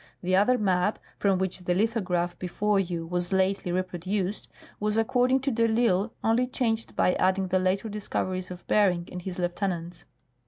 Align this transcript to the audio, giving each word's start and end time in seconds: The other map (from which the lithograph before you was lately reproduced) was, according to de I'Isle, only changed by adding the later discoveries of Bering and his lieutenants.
The 0.23 0.35
other 0.35 0.57
map 0.57 0.97
(from 1.19 1.37
which 1.37 1.59
the 1.59 1.75
lithograph 1.75 2.39
before 2.39 2.79
you 2.79 3.05
was 3.05 3.31
lately 3.31 3.71
reproduced) 3.71 4.49
was, 4.79 4.97
according 4.97 5.41
to 5.41 5.51
de 5.51 5.65
I'Isle, 5.65 6.11
only 6.23 6.47
changed 6.47 6.95
by 6.95 7.13
adding 7.17 7.49
the 7.49 7.59
later 7.59 7.87
discoveries 7.87 8.49
of 8.49 8.65
Bering 8.65 9.07
and 9.11 9.21
his 9.21 9.37
lieutenants. 9.37 10.05